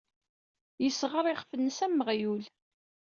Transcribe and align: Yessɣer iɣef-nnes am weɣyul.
Yessɣer 0.83 1.25
iɣef-nnes 1.27 1.77
am 1.85 1.95
weɣyul. 1.99 2.43